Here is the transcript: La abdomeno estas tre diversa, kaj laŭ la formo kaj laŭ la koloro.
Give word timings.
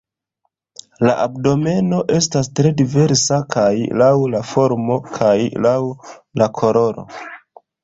La 1.07 1.11
abdomeno 1.25 1.99
estas 2.19 2.49
tre 2.61 2.71
diversa, 2.79 3.39
kaj 3.57 3.67
laŭ 4.05 4.09
la 4.37 4.43
formo 4.55 4.99
kaj 5.21 5.37
laŭ 5.69 5.77
la 6.43 6.51
koloro. 6.61 7.09